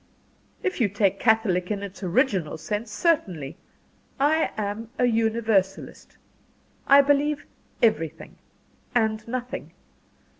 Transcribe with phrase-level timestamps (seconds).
[0.63, 3.57] "If you take Catholic in its original sense, certainly.
[4.19, 6.17] I am a Universalist.
[6.87, 7.45] I believe
[7.83, 8.37] everything
[8.95, 9.73] and nothing.